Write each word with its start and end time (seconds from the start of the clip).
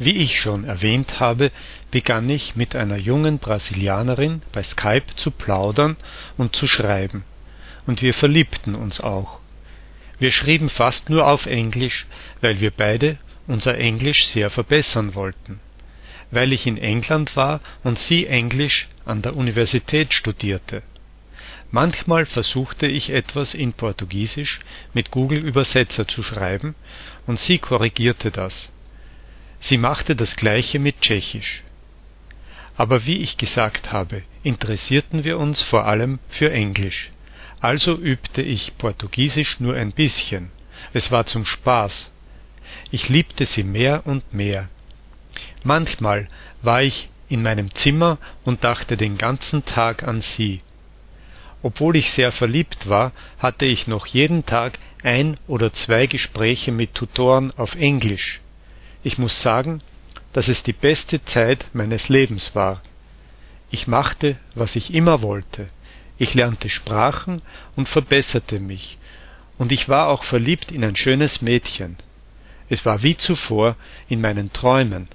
Wie 0.00 0.16
ich 0.16 0.40
schon 0.40 0.64
erwähnt 0.64 1.20
habe, 1.20 1.52
begann 1.90 2.30
ich 2.30 2.56
mit 2.56 2.74
einer 2.74 2.96
jungen 2.96 3.38
Brasilianerin 3.38 4.40
bei 4.50 4.62
Skype 4.62 5.14
zu 5.16 5.30
plaudern 5.30 5.98
und 6.38 6.56
zu 6.56 6.66
schreiben, 6.66 7.22
und 7.86 8.00
wir 8.00 8.14
verliebten 8.14 8.74
uns 8.74 8.98
auch. 8.98 9.40
Wir 10.18 10.32
schrieben 10.32 10.70
fast 10.70 11.10
nur 11.10 11.26
auf 11.26 11.44
Englisch, 11.44 12.06
weil 12.40 12.60
wir 12.62 12.70
beide 12.70 13.18
unser 13.46 13.76
Englisch 13.76 14.26
sehr 14.28 14.48
verbessern 14.48 15.14
wollten. 15.14 15.60
Weil 16.30 16.54
ich 16.54 16.66
in 16.66 16.78
England 16.78 17.36
war 17.36 17.60
und 17.84 17.98
sie 17.98 18.26
Englisch 18.26 18.88
an 19.04 19.20
der 19.20 19.36
Universität 19.36 20.14
studierte. 20.14 20.82
Manchmal 21.70 22.24
versuchte 22.24 22.86
ich 22.86 23.10
etwas 23.10 23.52
in 23.52 23.74
Portugiesisch 23.74 24.60
mit 24.94 25.10
Google-Übersetzer 25.10 26.08
zu 26.08 26.22
schreiben, 26.22 26.74
und 27.26 27.38
sie 27.38 27.58
korrigierte 27.58 28.30
das. 28.30 28.72
Sie 29.60 29.76
machte 29.76 30.16
das 30.16 30.36
gleiche 30.36 30.78
mit 30.78 31.00
Tschechisch. 31.00 31.62
Aber 32.76 33.04
wie 33.04 33.18
ich 33.18 33.36
gesagt 33.36 33.92
habe, 33.92 34.22
interessierten 34.42 35.24
wir 35.24 35.38
uns 35.38 35.62
vor 35.62 35.86
allem 35.86 36.18
für 36.28 36.50
Englisch. 36.50 37.10
Also 37.60 37.96
übte 37.96 38.40
ich 38.40 38.76
Portugiesisch 38.78 39.60
nur 39.60 39.74
ein 39.74 39.92
bisschen. 39.92 40.50
Es 40.94 41.10
war 41.10 41.26
zum 41.26 41.44
Spaß. 41.44 42.10
Ich 42.90 43.08
liebte 43.10 43.44
sie 43.44 43.62
mehr 43.62 44.06
und 44.06 44.32
mehr. 44.32 44.68
Manchmal 45.62 46.28
war 46.62 46.82
ich 46.82 47.10
in 47.28 47.42
meinem 47.42 47.70
Zimmer 47.74 48.18
und 48.44 48.64
dachte 48.64 48.96
den 48.96 49.18
ganzen 49.18 49.64
Tag 49.64 50.02
an 50.02 50.22
sie. 50.22 50.62
Obwohl 51.62 51.96
ich 51.96 52.10
sehr 52.12 52.32
verliebt 52.32 52.88
war, 52.88 53.12
hatte 53.38 53.66
ich 53.66 53.86
noch 53.86 54.06
jeden 54.06 54.46
Tag 54.46 54.78
ein 55.02 55.36
oder 55.46 55.72
zwei 55.72 56.06
Gespräche 56.06 56.72
mit 56.72 56.94
Tutoren 56.94 57.52
auf 57.56 57.74
Englisch. 57.74 58.40
Ich 59.02 59.18
muss 59.18 59.42
sagen, 59.42 59.82
dass 60.32 60.48
es 60.48 60.62
die 60.62 60.72
beste 60.72 61.22
Zeit 61.24 61.66
meines 61.72 62.08
Lebens 62.08 62.54
war. 62.54 62.82
Ich 63.70 63.86
machte, 63.86 64.36
was 64.54 64.76
ich 64.76 64.92
immer 64.92 65.22
wollte. 65.22 65.68
Ich 66.18 66.34
lernte 66.34 66.68
Sprachen 66.68 67.40
und 67.76 67.88
verbesserte 67.88 68.60
mich, 68.60 68.98
und 69.58 69.72
ich 69.72 69.88
war 69.88 70.08
auch 70.08 70.24
verliebt 70.24 70.70
in 70.70 70.84
ein 70.84 70.96
schönes 70.96 71.40
Mädchen. 71.40 71.96
Es 72.68 72.84
war 72.84 73.02
wie 73.02 73.16
zuvor 73.16 73.76
in 74.08 74.20
meinen 74.20 74.52
Träumen. 74.52 75.08